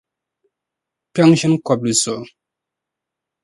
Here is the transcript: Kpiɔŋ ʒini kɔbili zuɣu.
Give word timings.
Kpiɔŋ 1.13 1.29
ʒini 1.39 1.57
kɔbili 1.65 1.93
zuɣu. 2.01 2.23